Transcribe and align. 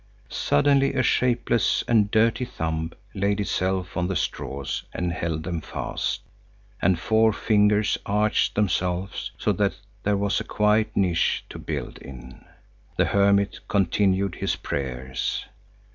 Suddenly 0.29 0.95
a 0.95 1.03
shapeless 1.03 1.83
and 1.87 2.09
dirty 2.09 2.43
thumb 2.43 2.91
laid 3.13 3.39
itself 3.39 3.95
on 3.95 4.07
the 4.07 4.15
straws 4.15 4.81
and 4.95 5.13
held 5.13 5.43
them 5.43 5.61
fast, 5.61 6.21
and 6.81 6.97
four 6.97 7.31
fingers 7.31 7.99
arched 8.07 8.55
themselves 8.55 9.29
so 9.37 9.51
that 9.51 9.75
there 10.01 10.17
was 10.17 10.39
a 10.39 10.43
quiet 10.43 10.89
niche 10.97 11.45
to 11.49 11.59
build 11.59 11.99
in. 11.99 12.43
The 12.97 13.05
hermit 13.05 13.59
continued 13.67 14.33
his 14.33 14.55
prayers. 14.55 15.45